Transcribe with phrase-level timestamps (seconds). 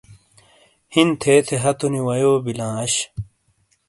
[0.93, 2.93] ہِن تھے تھے ہَتونی وَیوئی بِیلاں اش۔